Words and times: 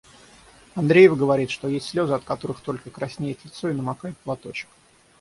Андреев 0.73 1.15
говорит, 1.15 1.51
что 1.51 1.67
есть 1.67 1.89
слёзы, 1.89 2.13
от 2.15 2.23
которых 2.23 2.61
только 2.61 2.89
«краснеет 2.89 3.45
лицо 3.45 3.69
и 3.69 3.73
намокает 3.75 4.17
платочек». 4.17 4.67